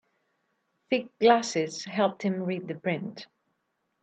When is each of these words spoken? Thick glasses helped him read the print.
Thick 0.89 1.11
glasses 1.19 1.85
helped 1.85 2.23
him 2.23 2.41
read 2.41 2.67
the 2.67 2.73
print. 2.73 3.27